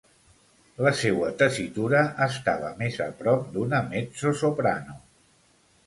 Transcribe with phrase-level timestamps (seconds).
[0.85, 5.03] La seua tessitura estava més prop d'una mezzosoprano.